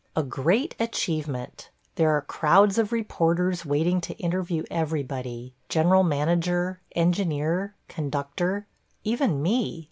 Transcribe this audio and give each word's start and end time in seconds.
A 0.15 0.23
great 0.23 0.73
achievement! 0.79 1.69
There 1.93 2.09
are 2.09 2.23
crowds 2.23 2.79
of 2.79 2.91
reporters 2.91 3.67
waiting 3.67 4.01
to 4.01 4.15
interview 4.17 4.63
everybody; 4.71 5.53
General 5.69 6.01
Manager, 6.01 6.81
engineer, 6.95 7.75
conductor– 7.87 8.65
even 9.11 9.43
me. 9.43 9.79